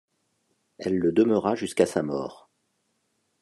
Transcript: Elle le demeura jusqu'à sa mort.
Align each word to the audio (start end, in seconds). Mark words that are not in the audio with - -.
Elle 0.79 0.97
le 0.97 1.11
demeura 1.11 1.53
jusqu'à 1.53 1.85
sa 1.85 2.01
mort. 2.01 2.49